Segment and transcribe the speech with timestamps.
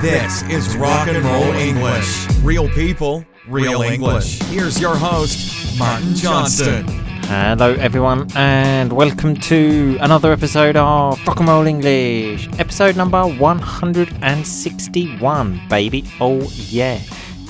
[0.00, 2.26] This is Rock and Roll English.
[2.38, 4.40] Real people, real English.
[4.44, 6.86] Here's your host, Martin Johnston.
[7.24, 15.60] Hello, everyone, and welcome to another episode of Rock and Roll English, episode number 161,
[15.68, 16.10] baby.
[16.18, 16.98] Oh, yeah.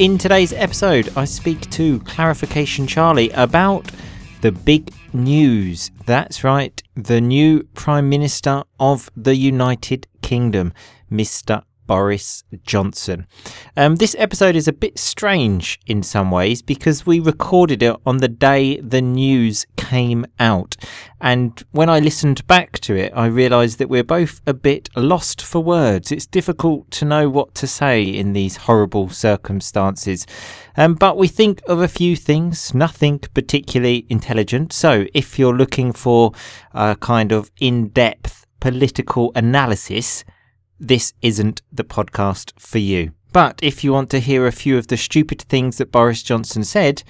[0.00, 3.92] In today's episode, I speak to Clarification Charlie about
[4.40, 5.92] the big news.
[6.04, 10.72] That's right, the new Prime Minister of the United Kingdom,
[11.12, 11.62] Mr.
[11.90, 13.26] Boris Johnson.
[13.76, 18.18] Um, this episode is a bit strange in some ways because we recorded it on
[18.18, 20.76] the day the news came out.
[21.20, 25.42] And when I listened back to it, I realised that we're both a bit lost
[25.42, 26.12] for words.
[26.12, 30.28] It's difficult to know what to say in these horrible circumstances.
[30.76, 34.72] Um, but we think of a few things, nothing particularly intelligent.
[34.72, 36.30] So if you're looking for
[36.72, 40.24] a kind of in depth political analysis,
[40.80, 43.12] this isn't the podcast for you.
[43.32, 46.64] But if you want to hear a few of the stupid things that Boris Johnson
[46.64, 47.04] said,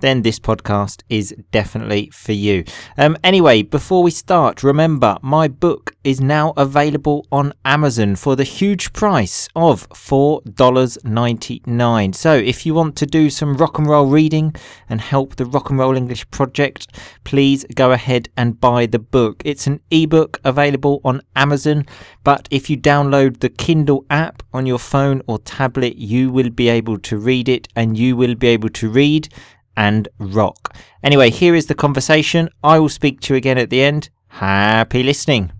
[0.00, 2.64] then this podcast is definitely for you.
[2.98, 8.44] Um, anyway, before we start, remember my book is now available on Amazon for the
[8.44, 12.14] huge price of $4.99.
[12.14, 14.54] So if you want to do some rock and roll reading
[14.88, 16.88] and help the Rock and Roll English project,
[17.24, 19.40] please go ahead and buy the book.
[19.44, 21.86] It's an ebook available on Amazon,
[22.24, 26.68] but if you download the Kindle app on your phone or tablet, you will be
[26.68, 29.28] able to read it and you will be able to read
[29.76, 30.74] and rock.
[31.02, 32.48] Anyway, here is the conversation.
[32.64, 34.10] I will speak to you again at the end.
[34.28, 35.52] Happy listening.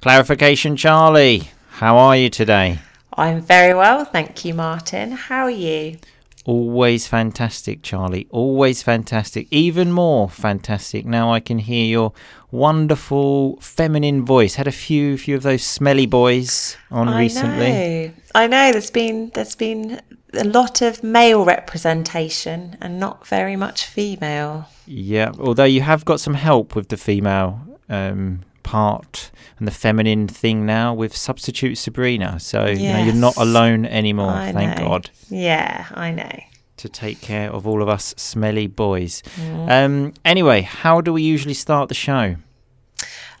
[0.00, 1.50] Clarification, Charlie.
[1.70, 2.78] How are you today?
[3.14, 5.12] I'm very well, thank you, Martin.
[5.12, 5.98] How are you?
[6.46, 8.28] Always fantastic, Charlie.
[8.30, 9.48] Always fantastic.
[9.50, 11.04] Even more fantastic.
[11.04, 12.12] Now I can hear your
[12.52, 14.54] wonderful feminine voice.
[14.54, 17.68] Had a few few of those smelly boys on I recently.
[17.68, 18.12] know.
[18.36, 18.70] I know.
[18.70, 20.00] There's been there's been
[20.34, 24.68] a lot of male representation and not very much female.
[24.86, 30.26] Yeah, although you have got some help with the female um, part and the feminine
[30.26, 32.40] thing now with substitute Sabrina.
[32.40, 34.88] So you know, you're not alone anymore, I thank know.
[34.88, 36.40] God, Yeah, I know.
[36.78, 39.22] to take care of all of us smelly boys.
[39.36, 39.70] Mm.
[39.70, 42.36] Um, anyway, how do we usually start the show?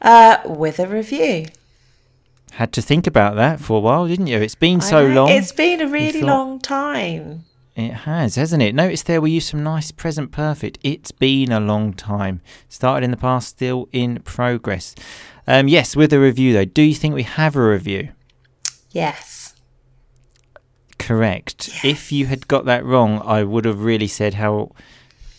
[0.00, 1.46] Uh, with a review.
[2.52, 4.38] Had to think about that for a while, didn't you?
[4.38, 5.28] It's been so long.
[5.28, 7.44] It's been a really long time.
[7.76, 8.74] It has, hasn't it?
[8.74, 10.78] Notice there we use some nice present perfect.
[10.82, 12.40] It's been a long time.
[12.70, 14.94] Started in the past, still in progress.
[15.46, 16.64] Um, yes, with a review though.
[16.64, 18.08] Do you think we have a review?
[18.92, 19.54] Yes.
[20.98, 21.84] Correct.
[21.84, 24.72] If you had got that wrong, I would have really said how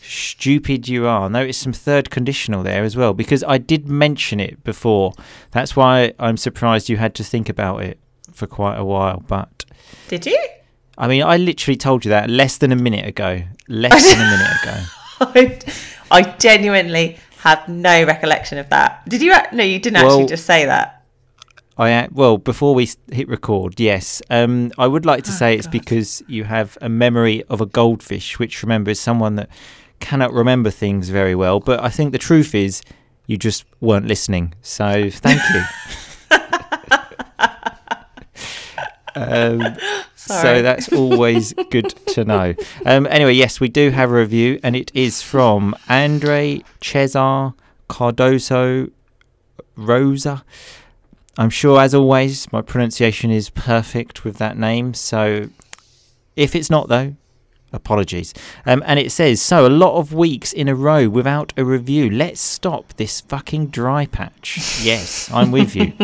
[0.01, 1.31] stupid you are.
[1.31, 5.13] Notice some third conditional there as well, because I did mention it before.
[5.51, 7.99] That's why I'm surprised you had to think about it
[8.31, 9.23] for quite a while.
[9.27, 9.65] But
[10.07, 10.39] Did you?
[10.97, 13.43] I mean, I literally told you that less than a minute ago.
[13.67, 15.59] Less than a minute ago.
[16.11, 19.07] I, I genuinely have no recollection of that.
[19.07, 19.33] Did you?
[19.53, 20.93] No, you didn't actually just say that.
[21.79, 24.21] I well before we s- hit record, yes.
[24.31, 28.39] Um, I would like to say it's because you have a memory of a goldfish,
[28.39, 29.49] which remember is someone that
[29.99, 31.59] cannot remember things very well.
[31.59, 32.81] But I think the truth is
[33.27, 34.55] you just weren't listening.
[34.63, 35.63] So thank you.
[39.15, 39.77] um,
[40.27, 42.53] so that's always good to know.
[42.85, 47.53] Um, anyway, yes, we do have a review, and it is from Andre Cesar
[47.89, 48.91] Cardoso
[49.75, 50.43] Rosa.
[51.37, 54.93] I'm sure, as always, my pronunciation is perfect with that name.
[54.93, 55.49] So,
[56.35, 57.15] if it's not, though,
[57.73, 58.33] apologies.
[58.65, 62.09] Um, and it says, so a lot of weeks in a row without a review.
[62.09, 64.79] Let's stop this fucking dry patch.
[64.83, 65.93] yes, I'm with you.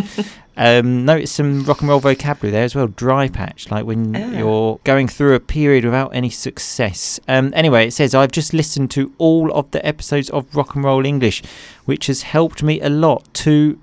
[0.55, 2.85] Um, notice some rock and roll vocabulary there as well.
[2.85, 4.37] Dry patch, like when Ah.
[4.37, 7.19] you're going through a period without any success.
[7.27, 10.83] Um, anyway, it says I've just listened to all of the episodes of Rock and
[10.83, 11.41] Roll English,
[11.85, 13.79] which has helped me a lot to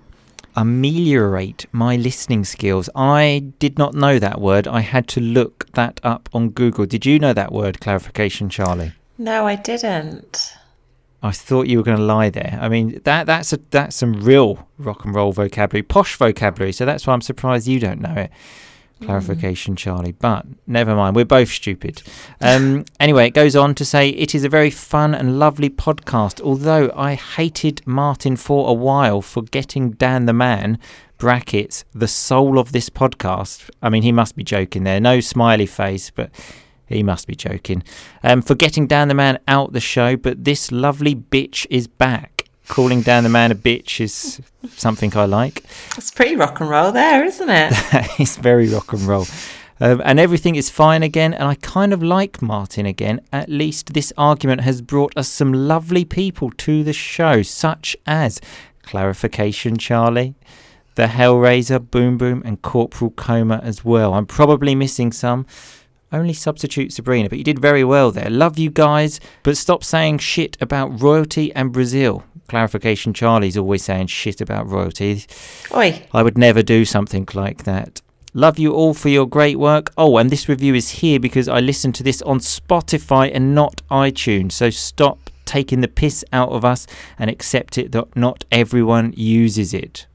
[0.57, 2.89] ameliorate my listening skills.
[2.95, 4.67] I did not know that word.
[4.67, 6.87] I had to look that up on Google.
[6.87, 7.81] Did you know that word?
[7.81, 8.93] Clarification, Charlie.
[9.19, 10.55] No, I didn't.
[11.23, 12.59] I thought you were going to lie there.
[12.61, 16.73] I mean, that that's a that's some real rock and roll vocabulary, posh vocabulary.
[16.73, 18.31] So that's why I'm surprised you don't know it.
[19.03, 20.13] Clarification, Charlie.
[20.13, 22.03] But never mind, we're both stupid.
[22.41, 26.41] Um, anyway, it goes on to say it is a very fun and lovely podcast.
[26.41, 30.79] Although I hated Martin for a while for getting Dan the man
[31.19, 33.71] brackets the soul of this podcast.
[33.83, 35.01] I mean, he must be joking there.
[35.01, 36.31] No smiley face, but
[36.87, 37.85] he must be joking.
[38.23, 42.40] Um, for getting Dan the man out the show, but this lovely bitch is back.
[42.71, 44.41] Calling Dan the man a bitch is
[44.77, 45.65] something I like.
[45.97, 47.73] It's pretty rock and roll there, isn't it?
[48.21, 49.27] it's very rock and roll.
[49.81, 53.23] Um, and everything is fine again, and I kind of like Martin again.
[53.33, 58.41] At least this argument has brought us some lovely people to the show, such as
[58.85, 60.37] Clarification Charlie,
[60.95, 64.15] the Hellraiser, Boom Boom, and Corporal Coma as well.
[64.15, 65.45] I'm probably missing some.
[66.13, 68.29] Only substitute Sabrina, but you did very well there.
[68.29, 72.25] Love you guys, but stop saying shit about royalty and Brazil.
[72.49, 75.25] Clarification Charlie's always saying shit about royalty.
[75.75, 76.03] Oi.
[76.13, 78.01] I would never do something like that.
[78.35, 79.93] Love you all for your great work.
[79.97, 83.83] Oh, and this review is here because I listened to this on Spotify and not
[83.89, 84.53] iTunes.
[84.53, 86.87] So stop taking the piss out of us
[87.19, 90.07] and accept it that not everyone uses it.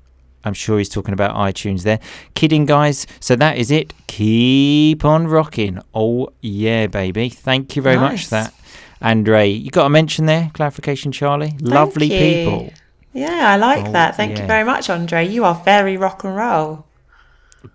[0.46, 2.00] I'm sure he's talking about iTunes there.
[2.36, 3.06] Kidding, guys.
[3.20, 3.94] So that is it.
[4.08, 5.80] Keep on rocking.
[5.94, 7.30] Oh, yeah, baby.
[7.30, 8.54] Thank you very much for that.
[9.02, 10.52] Andre, you got a mention there?
[10.54, 11.54] Clarification, Charlie?
[11.60, 12.20] Lovely you.
[12.20, 12.74] people.
[13.14, 14.16] Yeah, I like Oh, that.
[14.16, 14.42] Thank yeah.
[14.42, 15.28] you very much, Andre.
[15.28, 16.86] You are very rock and roll.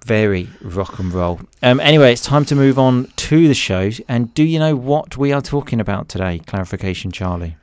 [0.06, 1.40] Very rock and roll.
[1.62, 3.90] Um, anyway, it's time to move on to the show.
[4.08, 6.40] And do you know what we are talking about today?
[6.46, 7.56] Clarification, Charlie.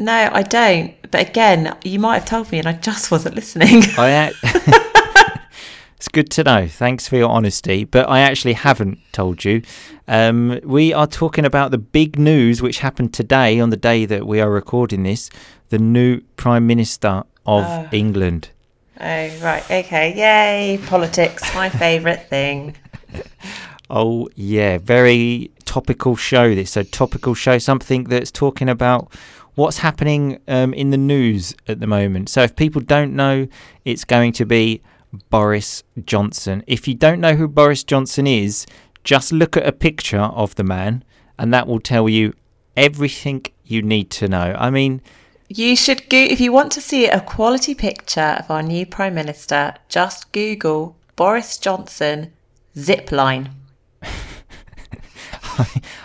[0.00, 0.94] No, I don't.
[1.10, 3.82] But again, you might have told me and I just wasn't listening.
[3.98, 4.32] I.
[4.44, 5.40] a-
[5.96, 6.66] it's good to know.
[6.66, 7.84] Thanks for your honesty.
[7.84, 9.62] But I actually haven't told you.
[10.08, 14.26] Um, we are talking about the big news which happened today on the day that
[14.26, 15.30] we are recording this.
[15.68, 17.88] The new Prime Minister of Ah.
[17.92, 18.50] England.
[18.98, 19.04] oh,
[19.42, 19.62] right.
[19.70, 20.14] Okay.
[20.16, 20.78] Yay.
[20.86, 21.54] Politics.
[21.54, 22.76] My favourite thing.
[23.92, 26.54] Oh yeah, very topical show.
[26.54, 29.12] This so topical show, something that's talking about
[29.54, 32.28] what's happening um, in the news at the moment.
[32.28, 33.46] So if people don't know,
[33.84, 34.82] it's going to be
[35.28, 36.62] Boris Johnson.
[36.66, 38.66] If you don't know who Boris Johnson is,
[39.04, 41.04] just look at a picture of the man,
[41.38, 42.34] and that will tell you
[42.76, 44.54] everything you need to know.
[44.58, 45.00] I mean,
[45.48, 49.14] You should go if you want to see a quality picture of our new Prime
[49.14, 52.32] Minister, just Google Boris Johnson
[52.78, 53.50] zip line.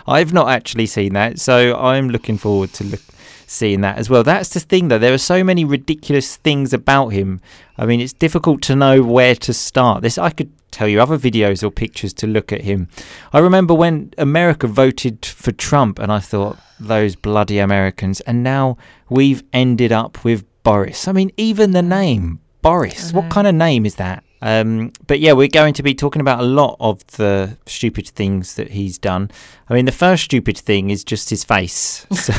[0.08, 3.02] I've not actually seen that, so I'm looking forward to look,
[3.48, 4.24] seeing that as well.
[4.24, 5.00] That's the thing, though.
[5.00, 7.42] There are so many ridiculous things about him.
[7.78, 10.02] I mean, it's difficult to know where to start.
[10.02, 12.90] This I could tell you other videos or pictures to look at him.
[13.32, 18.22] I remember when America voted for Trump, and I thought those bloody Americans.
[18.22, 18.78] And now
[19.10, 21.08] we've ended up with Boris.
[21.08, 23.14] I mean, even the name Boris.
[23.14, 24.24] What kind of name is that?
[24.42, 28.56] Um, but yeah, we're going to be talking about a lot of the stupid things
[28.56, 29.32] that he's done.
[29.70, 32.06] I mean, the first stupid thing is just his face.
[32.16, 32.34] So,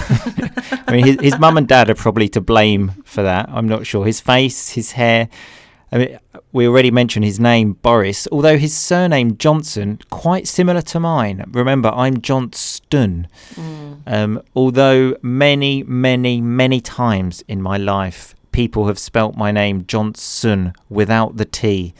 [0.86, 3.48] I mean, his, his mum and dad are probably to blame for that.
[3.48, 4.06] I'm not sure.
[4.06, 5.28] His face, his hair.
[5.92, 6.18] I mean,
[6.52, 11.44] we already mentioned his name, Boris, although his surname, Johnson, quite similar to mine.
[11.52, 13.28] Remember, I'm Johnston.
[14.06, 20.72] Um, although many, many, many times in my life, people have spelt my name Johnson
[20.88, 21.94] without the T.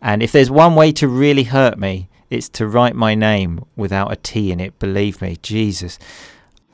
[0.00, 4.10] And if there's one way to really hurt me, it's to write my name without
[4.10, 4.78] a T in it.
[4.78, 5.98] Believe me, Jesus.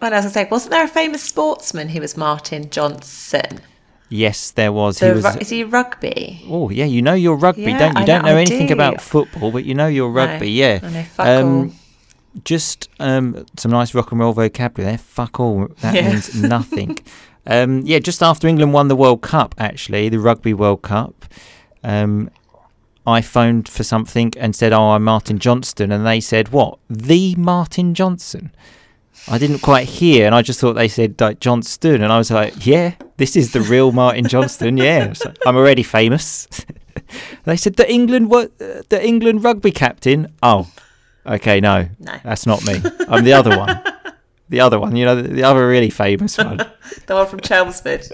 [0.00, 3.60] Well, as I say, wasn't there a famous sportsman who was Martin Johnson?
[4.08, 4.98] Yes, there was.
[5.00, 5.24] The he was.
[5.34, 6.44] ru- is he rugby?
[6.48, 8.02] Oh yeah, you know your rugby, Yeah, don't you?
[8.02, 8.74] I don't know- know anything do.
[8.74, 10.46] about football, but you know your rugby.
[10.46, 10.80] No, yeah.
[10.82, 11.70] I know fuck all.
[12.44, 14.98] just um, some nice rock and roll vocabulary there.
[14.98, 15.68] Fuck all.
[15.80, 16.10] That Yeah.
[16.12, 16.98] means nothing.
[17.46, 21.26] um, yeah, just after England won the World Cup, actually, the Rugby World Cup,
[21.84, 22.30] um,
[23.06, 26.78] I phoned for something and said, "Oh, I'm Martin Johnston," and they said, "What?
[26.88, 28.52] The Martin Johnson?"
[29.26, 32.30] I didn't quite hear, and I just thought they said like Johnston, and I was
[32.30, 36.46] like, "Yeah, this is the real Martin Johnston." Yeah, So I'm already famous.
[37.44, 40.32] they said the England, what, uh, the England rugby captain.
[40.42, 40.66] Oh,
[41.26, 42.14] okay, no, No.
[42.24, 42.80] that's not me.
[43.08, 43.82] I'm the other one.
[44.50, 46.56] The other one, you know, the, the other really famous one.
[47.06, 48.06] The one from Chelmsford.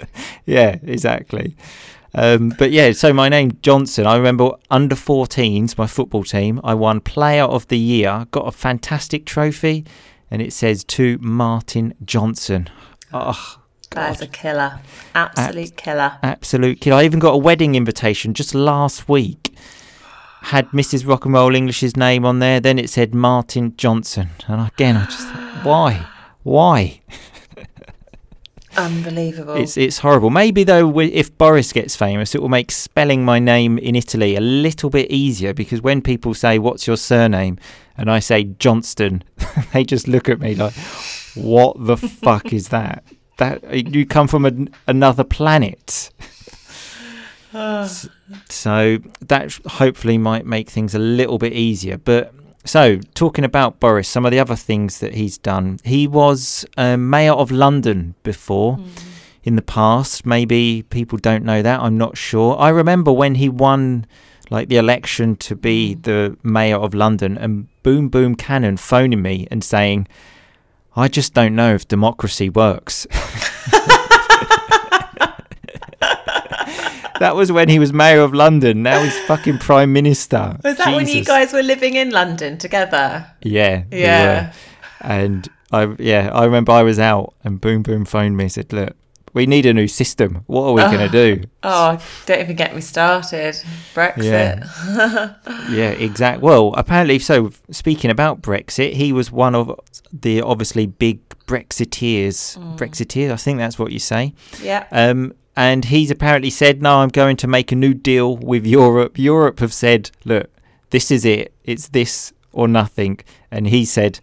[0.45, 1.55] yeah, exactly.
[2.13, 4.05] Um, but yeah, so my name Johnson.
[4.05, 6.61] I remember under 14s, my football team.
[6.65, 9.85] I won Player of the Year, got a fantastic trophy,
[10.35, 12.69] and it says to Martin Johnson.
[13.13, 13.61] Oh,
[13.91, 14.81] That is a killer.
[15.15, 16.19] Absolute killer.
[16.25, 16.97] absolute killer.
[16.97, 19.55] I even got a wedding invitation just last week.
[20.43, 21.07] Had Mrs.
[21.07, 22.59] Rock and Roll English's name on there.
[22.59, 26.05] Then it said Martin Johnson, and again, I just thought, why,
[26.43, 27.01] why?
[28.77, 29.55] Unbelievable.
[29.55, 30.31] It's it's horrible.
[30.31, 34.41] Maybe though, if Boris gets famous, it will make spelling my name in Italy a
[34.41, 37.59] little bit easier because when people say "What's your surname?"
[37.97, 39.23] and I say Johnston,
[39.73, 40.75] they just look at me like,
[41.35, 43.05] "What the fuck is that?
[43.39, 46.11] That you come from an, another planet."
[48.49, 51.97] So that hopefully might make things a little bit easier.
[51.97, 52.35] But
[52.65, 56.97] so talking about Boris, some of the other things that he's done, he was uh,
[56.97, 58.79] mayor of London before.
[59.45, 60.25] in the past.
[60.25, 61.81] Maybe people don't know that.
[61.81, 62.59] I'm not sure.
[62.59, 64.07] I remember when he won
[64.51, 69.47] like the election to be the mayor of London and Boom Boom Cannon phoning me
[69.51, 70.09] and saying,
[70.97, 73.07] I just don't know if democracy works.
[77.21, 78.83] that was when he was mayor of London.
[78.83, 80.57] Now he's fucking prime minister.
[80.65, 83.27] Was that when you guys were living in London together?
[83.43, 83.85] Yeah.
[83.91, 84.47] we Yeah.
[84.47, 84.53] were.
[85.01, 88.73] And I yeah, I remember I was out and Boom Boom phoned me and said,
[88.73, 88.97] Look,
[89.33, 90.45] we need a new system.
[90.47, 91.43] What are we gonna do?
[91.63, 93.55] Oh, don't even get me started.
[93.95, 94.65] Brexit.
[95.71, 96.41] Yeah, exact.
[96.41, 99.73] Well, apparently, so speaking about Brexit, he was one of
[100.13, 102.57] the obviously big Brexiteers.
[102.77, 104.35] Brexiteers, I think that's what you say.
[104.63, 104.87] Yeah.
[104.93, 109.19] Um, and he's apparently said, "No, I'm going to make a new deal with Europe."
[109.19, 110.51] Europe have said, "Look,
[110.91, 111.53] this is it.
[111.65, 113.21] It's this or nothing."
[113.51, 114.21] And he said,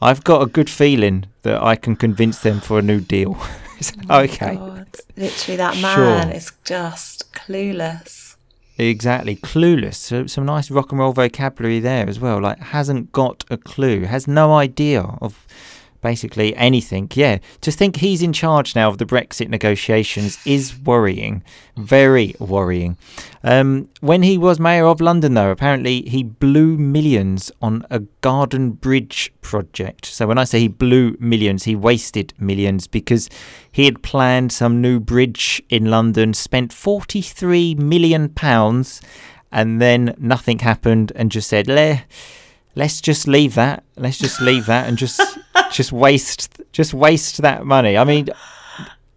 [0.00, 3.36] "I've got a good feeling that I can convince them for a new deal."
[3.80, 6.04] It's oh okay, God, literally, that Sure.
[6.04, 8.36] man is just clueless.
[8.76, 9.36] exactly.
[9.36, 9.94] Clueless.
[9.94, 12.42] So some nice rock and roll vocabulary there as well.
[12.42, 14.04] Like hasn't got a clue.
[14.04, 15.46] Has no idea of
[16.00, 17.10] basically anything.
[17.14, 21.42] Yeah, to think he's in charge now of the Brexit negotiations is worrying,
[21.76, 22.96] very worrying.
[23.42, 28.72] Um, when he was mayor of London, though, apparently he blew millions on a garden
[28.72, 30.06] bridge project.
[30.06, 33.28] So when I say he blew millions, he wasted millions because
[33.72, 39.00] he had planned some new bridge in London, spent 43 million pounds,
[39.52, 42.02] and then nothing happened, and just said, "Leh."
[42.74, 43.84] let's just leave that.
[43.96, 45.20] Let's just leave that and just
[45.72, 47.96] just waste just waste that money.
[47.96, 48.28] I mean,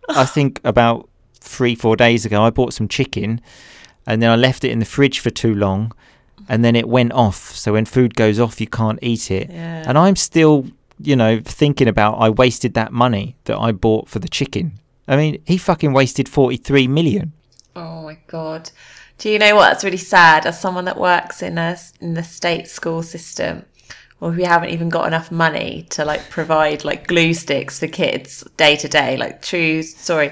[0.10, 3.42] I think about three four days ago, I bought some chicken,
[4.06, 5.94] and then I left it in the fridge for too long,
[6.48, 7.56] and then it went off.
[7.56, 9.50] So when food goes off, you can't eat it.
[9.50, 9.84] Yeah.
[9.88, 10.68] And I'm still,
[11.00, 14.80] you know, thinking about I wasted that money that I bought for the chicken.
[15.08, 17.34] I mean, he fucking wasted forty three million.
[17.76, 18.72] Oh my god.
[19.18, 20.46] Do you know what's really sad?
[20.46, 23.66] As someone that works in a in the state school system,
[24.20, 28.44] well, we haven't even got enough money to like provide like glue sticks for kids
[28.58, 30.32] day to day, like true story.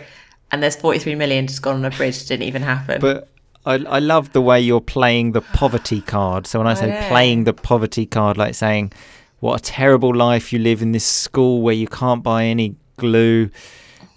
[0.51, 2.99] And there's 43 million just gone on a bridge, didn't even happen.
[2.99, 3.29] But
[3.65, 6.47] I, I love the way you're playing the poverty card.
[6.47, 7.07] So when I say know.
[7.07, 8.91] playing the poverty card, like saying,
[9.39, 13.49] what a terrible life you live in this school where you can't buy any glue.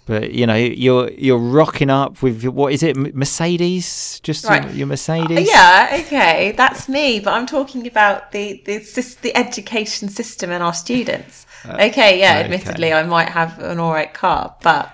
[0.07, 4.19] But you know you're you're rocking up with your- what is it Mercedes?
[4.21, 4.73] Just your- Right.
[4.75, 5.47] your, uh, Mercedes?
[5.47, 7.19] yeah, okay, that's me.
[7.19, 8.77] But I'm talking about the the
[9.23, 11.45] the education system and our students.
[11.67, 12.43] Uh, okay, yeah, okay.
[12.43, 14.91] admittedly, I might have an alright car, but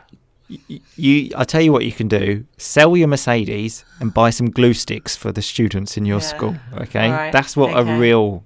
[0.98, 4.74] You, I tell you what you can do: sell your Mercedes and buy some glue
[4.74, 6.28] sticks for the students in your Yeah.
[6.28, 6.56] school.
[6.78, 7.92] Okay, right, that's what okay.
[7.92, 8.44] a real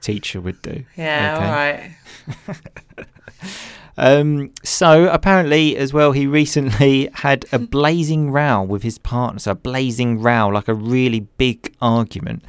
[0.00, 0.84] teacher would do.
[0.96, 1.44] yeah, okay?
[1.46, 3.06] all right.
[3.96, 9.38] Um, so apparently, as well, he recently had a blazing row with his partner.
[9.38, 12.44] So a blazing row, like a really big argument.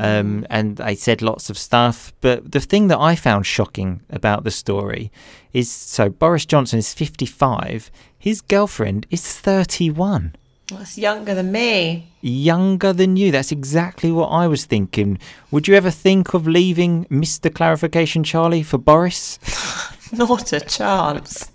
[0.00, 2.12] Um, and they said lots of stuff.
[2.20, 5.10] But the thing that I found shocking about the story
[5.52, 10.36] is so Boris Johnson is 55, his girlfriend is 31
[10.70, 12.12] That's younger than me.
[12.20, 13.32] younger than you.
[13.32, 15.18] That's exactly what I was thinking.
[15.50, 17.52] Would you ever think of leaving Mr.
[17.52, 19.40] Clarification Charlie for Boris?
[20.12, 21.50] Not a chance.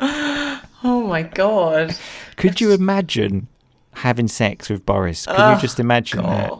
[0.00, 1.96] oh my god.
[2.36, 3.48] Could you imagine
[3.94, 5.26] having sex with Boris?
[5.26, 6.52] Can you just imagine that?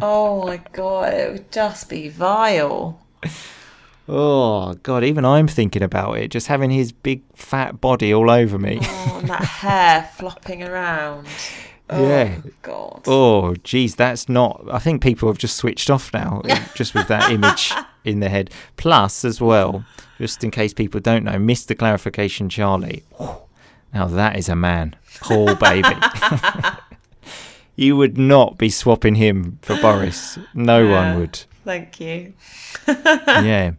[0.00, 3.00] Oh my god, it would just be vile.
[4.08, 6.30] Oh god, even I'm thinking about it.
[6.30, 8.78] Just having his big fat body all over me.
[8.80, 11.26] Oh, and that hair flopping around.
[11.90, 12.36] Oh, Yeah.
[12.62, 13.02] God.
[13.06, 14.64] Oh, geez, that's not.
[14.70, 16.42] I think people have just switched off now,
[16.74, 17.72] just with that image
[18.08, 18.50] in their head.
[18.76, 19.84] Plus, as well,
[20.18, 21.76] just in case people don't know, Mr.
[21.78, 23.04] Clarification Charlie.
[23.94, 24.96] Now that is a man.
[25.30, 25.88] Oh, baby.
[27.76, 30.38] you would not be swapping him for Boris.
[30.54, 31.10] No Yeah.
[31.12, 31.44] one would.
[31.64, 32.32] Thank you.
[32.88, 33.72] yeah.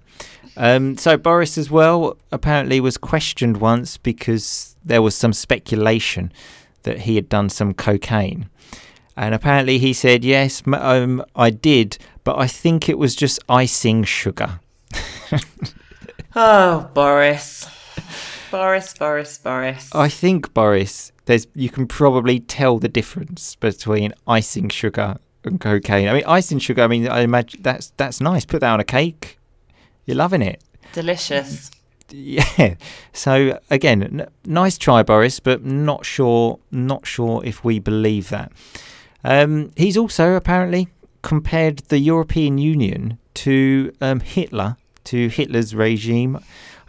[0.58, 6.32] Um, so Boris as well apparently was questioned once because there was some speculation
[6.84, 8.50] that he had done some cocaine.
[9.16, 11.98] And apparently he said, yes, m- um, I did,
[12.30, 14.60] but I think it was just icing sugar.
[16.36, 17.68] Oh, Boris.
[18.52, 19.90] Boris, Boris, Boris.
[19.96, 26.08] I think, Boris, there's you can probably tell the difference between icing sugar and cocaine.
[26.08, 28.46] I mean, icing sugar, I mean, I imagine that's, that's nice.
[28.46, 29.40] Put that on a cake.
[30.06, 30.62] You're loving it.
[30.94, 31.72] Delicious.
[32.12, 32.76] Yeah.
[33.12, 38.52] So again, n- nice try, Boris, but not sure, not sure if we believe that.
[39.24, 40.90] Um, he's also apparently
[41.22, 46.40] compared the European Union to um, Hitler, to Hitler's regime.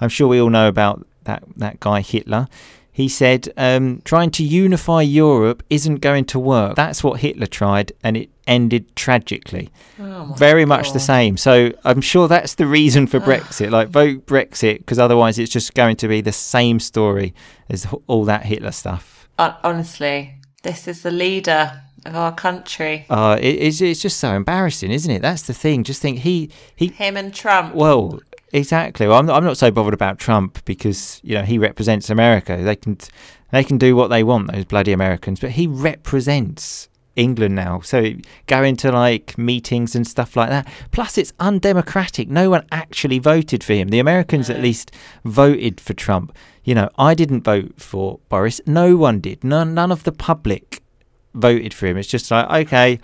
[0.00, 2.48] I'm sure we all know about that that guy Hitler.
[2.92, 6.74] He said, um, trying to unify Europe isn't going to work.
[6.74, 9.70] That's what Hitler tried, and it ended tragically.
[9.98, 11.36] Oh Very much the same.
[11.36, 13.70] So I'm sure that's the reason for Brexit.
[13.70, 17.32] Like, vote Brexit, because otherwise it's just going to be the same story
[17.70, 19.28] as all that Hitler stuff.
[19.38, 23.06] Honestly, this is the leader of our country.
[23.10, 25.22] Uh, it, it's, it's just so embarrassing, isn't it?
[25.22, 25.84] That's the thing.
[25.84, 27.74] Just think he, he Him and Trump.
[27.74, 28.20] Well,
[28.52, 29.06] exactly.
[29.06, 32.56] Well, I'm, I'm not so bothered about Trump because you know he represents America.
[32.56, 32.98] They can
[33.52, 35.40] they can do what they want, those bloody Americans.
[35.40, 37.80] But he represents England now.
[37.80, 38.12] So
[38.46, 40.68] going to like meetings and stuff like that.
[40.92, 42.28] Plus, it's undemocratic.
[42.28, 43.88] No one actually voted for him.
[43.88, 44.92] The Americans at least
[45.24, 46.34] voted for Trump.
[46.64, 48.60] You know, I didn't vote for Boris.
[48.66, 49.42] No one did.
[49.44, 50.82] None none of the public
[51.34, 51.96] voted for him.
[51.96, 53.00] It's just like okay.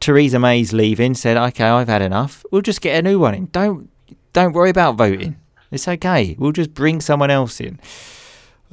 [0.00, 2.44] Theresa May's leaving, said, "Okay, I've had enough.
[2.50, 3.46] We'll just get a new one in.
[3.46, 3.90] Don't
[4.32, 5.36] don't worry about voting.
[5.70, 6.36] It's okay.
[6.38, 7.80] We'll just bring someone else in."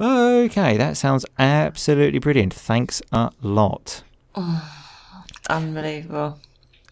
[0.00, 2.52] Okay, that sounds absolutely brilliant.
[2.52, 4.02] Thanks a lot.
[5.48, 6.38] Unbelievable.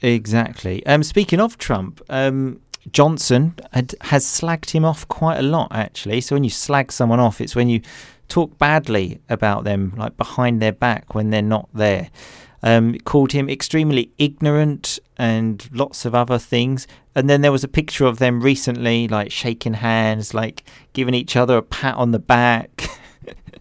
[0.02, 0.84] Exactly.
[0.86, 2.60] Um, speaking of Trump, um,
[2.92, 6.20] Johnson had, has slagged him off quite a lot, actually.
[6.20, 7.82] So when you slag someone off, it's when you
[8.30, 12.10] talk badly about them, like behind their back when they're not there.
[12.62, 16.86] Um, called him extremely ignorant and lots of other things.
[17.14, 21.36] And then there was a picture of them recently, like shaking hands, like giving each
[21.36, 22.88] other a pat on the back.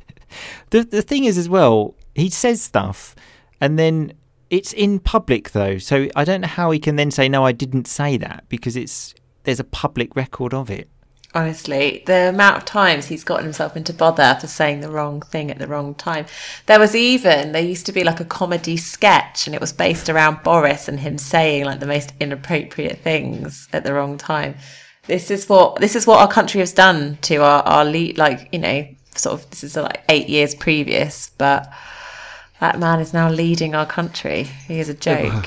[0.69, 3.15] the the thing is, as well, he says stuff,
[3.61, 4.13] and then
[4.49, 7.51] it's in public though, so I don't know how he can then say no, I
[7.51, 10.89] didn't say that because it's there's a public record of it.
[11.35, 15.51] Honestly, the amount of times he's gotten himself into bother for saying the wrong thing
[15.51, 16.25] at the wrong time.
[16.65, 20.09] There was even, there used to be like a comedy sketch and it was based
[20.09, 24.55] around Boris and him saying like the most inappropriate things at the wrong time.
[25.05, 28.49] This is what, this is what our country has done to our, our lead, like,
[28.51, 31.71] you know, sort of, this is like eight years previous, but
[32.59, 34.43] that man is now leading our country.
[34.43, 35.45] He is a joke.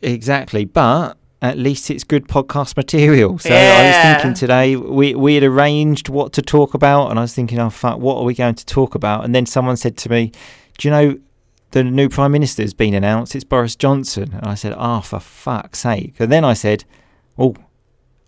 [0.00, 3.38] Exactly, but at least it's good podcast material.
[3.38, 7.22] So I was thinking today we we had arranged what to talk about, and I
[7.22, 9.24] was thinking, oh fuck, what are we going to talk about?
[9.24, 10.32] And then someone said to me,
[10.78, 11.18] "Do you know
[11.70, 13.34] the new prime minister has been announced?
[13.34, 16.84] It's Boris Johnson." And I said, "Oh, for fuck's sake!" And then I said,
[17.38, 17.54] "Oh."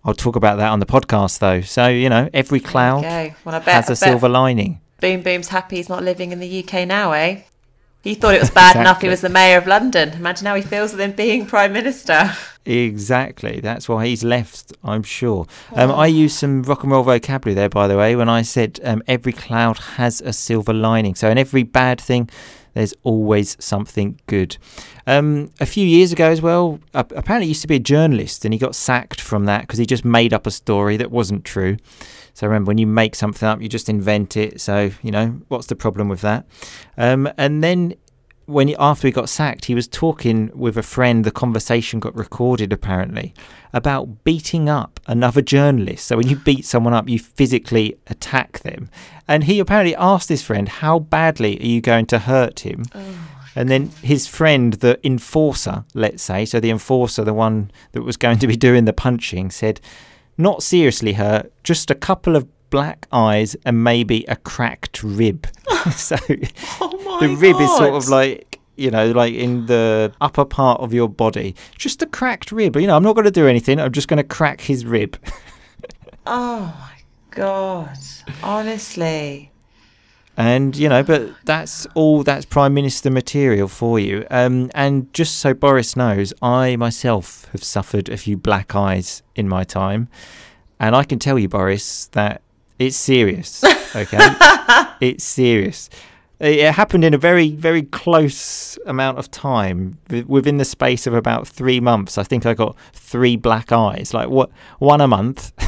[0.03, 1.61] I'll talk about that on the podcast, though.
[1.61, 3.03] So you know, every cloud.
[3.03, 4.81] Well, bet, has a silver lining.
[4.99, 7.41] Boom Boom's happy he's not living in the UK now, eh?
[8.01, 10.09] He thought it was bad enough he was the mayor of London.
[10.13, 12.35] Imagine how he feels with him being prime minister.
[12.65, 13.59] Exactly.
[13.59, 15.47] That's why he's left, I'm sure.
[15.73, 18.79] Um, I used some rock and roll vocabulary there, by the way, when I said
[18.83, 21.15] um, every cloud has a silver lining.
[21.15, 22.29] So, in every bad thing,
[22.73, 24.57] there's always something good.
[25.07, 28.53] Um, a few years ago, as well, apparently he used to be a journalist and
[28.53, 31.77] he got sacked from that because he just made up a story that wasn't true.
[32.35, 34.61] So, remember, when you make something up, you just invent it.
[34.61, 36.45] So, you know, what's the problem with that?
[36.95, 37.95] Um, and then
[38.51, 41.23] when he, after he got sacked, he was talking with a friend.
[41.23, 43.33] The conversation got recorded apparently
[43.73, 46.05] about beating up another journalist.
[46.07, 48.89] So when you beat someone up, you physically attack them.
[49.27, 53.13] And he apparently asked his friend, "How badly are you going to hurt him?" Oh
[53.55, 58.15] and then his friend, the enforcer, let's say, so the enforcer, the one that was
[58.15, 59.81] going to be doing the punching, said,
[60.37, 65.45] "Not seriously hurt, just a couple of." Black eyes and maybe a cracked rib.
[65.95, 66.15] so
[66.79, 70.93] Oh the rib is sort of like you know like in the upper part of
[70.93, 71.55] your body.
[71.77, 72.75] Just a cracked rib.
[72.75, 73.79] You know i'm not going to do anything.
[73.79, 75.17] I'm just going to crack his rib.
[76.23, 76.91] Oh my
[77.31, 77.97] God.
[78.43, 79.51] Honestly.
[80.37, 84.25] and you know but that's all that's prime minister material for you.
[84.29, 89.49] Um, and just so boris knows i myself have suffered a few black eyes in
[89.49, 90.09] my time.
[90.79, 92.41] And i can tell you boris that
[92.85, 93.63] it's serious
[93.95, 94.17] okay?
[95.01, 95.89] It's serious.
[96.39, 101.47] It happened in a very very close amount of time within the space of about
[101.47, 102.17] three months.
[102.19, 105.51] I think i got three black eyes like what one a month?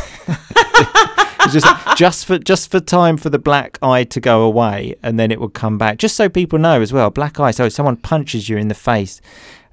[1.51, 5.29] Just just for just for time for the black eye to go away and then
[5.29, 5.97] it would come back.
[5.97, 9.19] Just so people know as well black eye so someone punches you in the face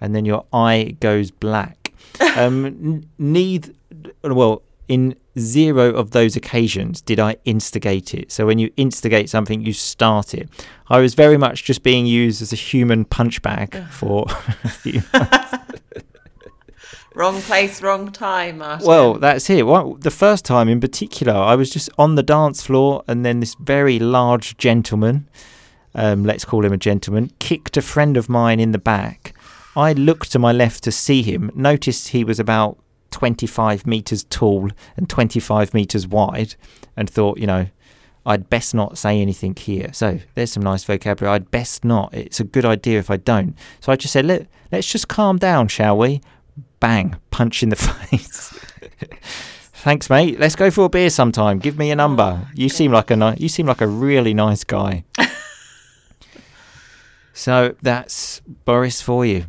[0.01, 1.93] and then your eye goes black.
[2.37, 3.73] Um neither
[4.25, 8.33] well in zero of those occasions did I instigate it.
[8.33, 10.49] So when you instigate something, you start it.
[10.89, 14.27] I was very much just being used as a human punch bag for
[14.65, 15.01] a few
[17.15, 18.87] Wrong place, wrong time, Martin.
[18.87, 19.65] Well, that's it.
[19.67, 23.41] Well, the first time in particular, I was just on the dance floor, and then
[23.41, 25.29] this very large gentleman,
[25.95, 29.35] um, let's call him a gentleman, kicked a friend of mine in the back.
[29.77, 32.79] I looked to my left to see him, noticed he was about
[33.11, 36.55] 25 meters tall and 25 meters wide,
[36.97, 37.67] and thought, you know,
[38.27, 39.91] I'd best not say anything here.
[39.93, 41.35] So there's some nice vocabulary.
[41.35, 42.13] I'd best not.
[42.13, 43.55] It's a good idea if I don't.
[43.81, 46.21] So I just said, Let, let's just calm down, shall we?
[46.81, 48.59] Bang, punch in the face.
[49.83, 50.39] Thanks, mate.
[50.39, 51.59] Let's go for a beer sometime.
[51.59, 52.43] Give me a number.
[52.45, 55.05] Oh, you seem like a ni- you seem like a really nice guy.
[57.33, 59.47] so that's Boris for you.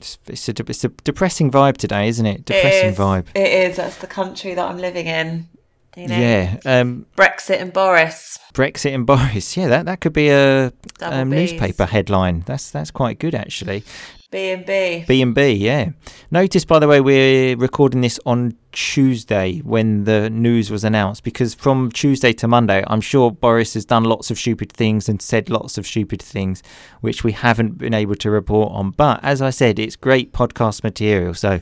[0.00, 2.44] It's, it's, a, it's a depressing vibe today, isn't it?
[2.44, 3.26] Depressing it is, vibe.
[3.34, 3.76] It is.
[3.76, 5.48] That's the country that I'm living in.
[5.96, 6.18] You know?
[6.18, 6.56] Yeah.
[6.64, 8.38] Um, Brexit and Boris.
[8.54, 9.56] Brexit and Boris.
[9.56, 12.44] Yeah, that, that could be a um, newspaper headline.
[12.46, 13.84] That's that's quite good actually.
[14.30, 15.04] B and B.
[15.08, 15.90] B and B, yeah.
[16.30, 21.52] Notice, by the way, we're recording this on Tuesday when the news was announced because
[21.52, 25.50] from Tuesday to Monday, I'm sure Boris has done lots of stupid things and said
[25.50, 26.62] lots of stupid things,
[27.00, 28.92] which we haven't been able to report on.
[28.92, 31.60] But as I said, it's great podcast material, so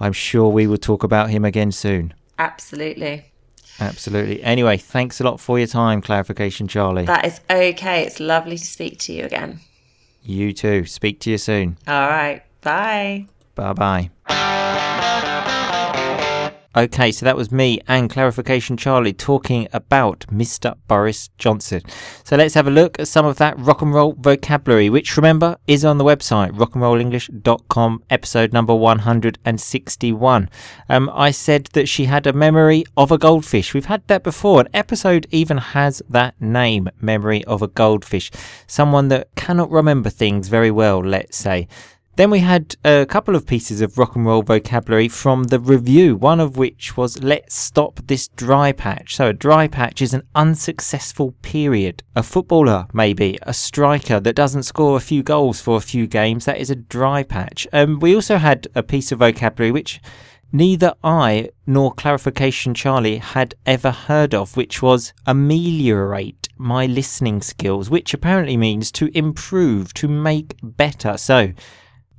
[0.00, 2.14] I'm sure we will talk about him again soon.
[2.36, 3.30] Absolutely.
[3.78, 4.42] Absolutely.
[4.42, 7.04] Anyway, thanks a lot for your time, clarification, Charlie.
[7.04, 8.02] That is okay.
[8.02, 9.60] It's lovely to speak to you again.
[10.22, 10.84] You too.
[10.86, 11.78] Speak to you soon.
[11.86, 12.42] All right.
[12.62, 13.26] Bye.
[13.54, 14.64] Bye bye.
[16.76, 20.76] Okay, so that was me and Clarification Charlie talking about Mr.
[20.86, 21.80] Boris Johnson.
[22.24, 25.56] So let's have a look at some of that rock and roll vocabulary, which remember
[25.66, 30.50] is on the website rockandrollenglish.com, episode number 161.
[30.90, 33.72] Um, I said that she had a memory of a goldfish.
[33.72, 34.60] We've had that before.
[34.60, 38.30] An episode even has that name, Memory of a Goldfish.
[38.66, 41.66] Someone that cannot remember things very well, let's say.
[42.18, 46.16] Then we had a couple of pieces of rock and roll vocabulary from the review,
[46.16, 49.14] one of which was Let's Stop This Dry Patch.
[49.14, 52.02] So, a dry patch is an unsuccessful period.
[52.16, 56.44] A footballer, maybe, a striker that doesn't score a few goals for a few games,
[56.46, 57.68] that is a dry patch.
[57.72, 60.00] Um, we also had a piece of vocabulary which
[60.50, 67.88] neither I nor Clarification Charlie had ever heard of, which was ameliorate my listening skills,
[67.90, 71.16] which apparently means to improve, to make better.
[71.16, 71.52] So,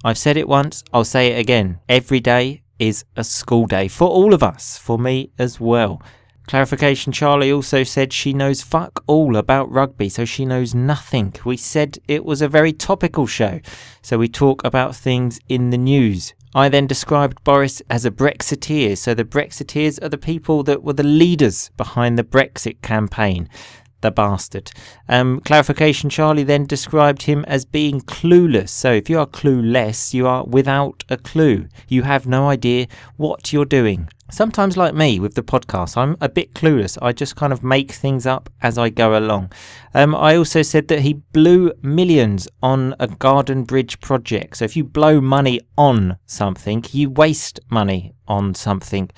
[0.04, 1.80] I've said it once, I'll say it again.
[1.90, 6.02] Every day is a school day for all of us, for me as well.
[6.48, 11.36] Clarification Charlie also said she knows fuck all about rugby, so she knows nothing.
[11.44, 13.60] We said it was a very topical show,
[14.02, 16.34] so we talk about things in the news.
[16.56, 20.94] I then described Boris as a Brexiteer, so the Brexiteers are the people that were
[20.94, 23.50] the leaders behind the Brexit campaign
[24.02, 24.72] the bastard.
[25.08, 28.70] Um, clarification Charlie then described him as being clueless.
[28.70, 31.68] So if you are clueless, you are without a clue.
[31.88, 34.10] You have no idea what you're doing.
[34.32, 37.00] Sometimes, like me with the podcast, I'm a bit clueless.
[37.02, 39.52] I just kind of make things up as I go along.
[39.96, 44.58] Um, I also said that he blew millions on a garden bridge project.
[44.58, 49.10] So if you blow money on something, you waste money on something.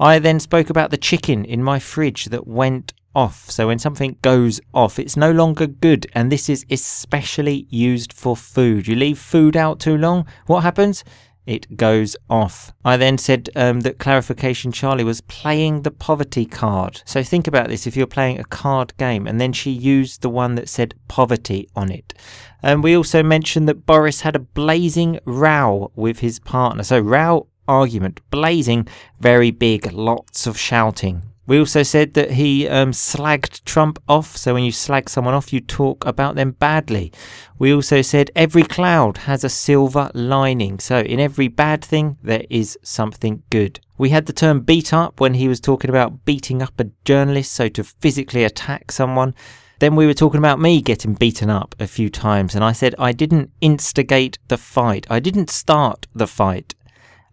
[0.00, 3.50] I then spoke about the chicken in my fridge that went off.
[3.50, 8.36] So when something goes off, it's no longer good, and this is especially used for
[8.36, 8.86] food.
[8.88, 11.04] You leave food out too long, what happens?
[11.46, 12.72] It goes off.
[12.86, 17.02] I then said um, that clarification Charlie was playing the poverty card.
[17.04, 20.30] So think about this if you're playing a card game, and then she used the
[20.30, 22.14] one that said poverty on it.
[22.62, 26.82] And we also mentioned that Boris had a blazing row with his partner.
[26.82, 28.88] So, row, argument, blazing,
[29.20, 31.24] very big, lots of shouting.
[31.46, 34.36] We also said that he um, slagged Trump off.
[34.36, 37.12] So when you slag someone off, you talk about them badly.
[37.58, 40.78] We also said every cloud has a silver lining.
[40.78, 43.80] So in every bad thing, there is something good.
[43.98, 47.52] We had the term beat up when he was talking about beating up a journalist,
[47.52, 49.34] so to physically attack someone.
[49.80, 52.94] Then we were talking about me getting beaten up a few times, and I said
[52.98, 55.06] I didn't instigate the fight.
[55.10, 56.74] I didn't start the fight.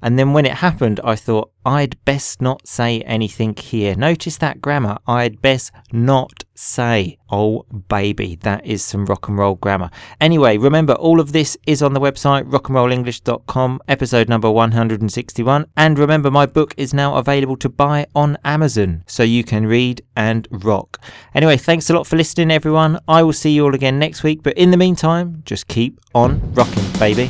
[0.02, 3.96] And then when it happened, I thought, I'd best not say anything here.
[3.96, 4.98] Notice that grammar.
[5.08, 7.18] I'd best not say.
[7.30, 9.90] Oh, baby, that is some rock and roll grammar.
[10.20, 15.66] Anyway, remember, all of this is on the website, rockandrollenglish.com, episode number 161.
[15.78, 20.04] And remember, my book is now available to buy on Amazon, so you can read
[20.16, 21.00] and rock.
[21.36, 23.00] Anyway, thanks a lot for listening, everyone.
[23.08, 24.44] I will see you all again next week.
[24.44, 27.30] But in the meantime, just keep on rocking, baby.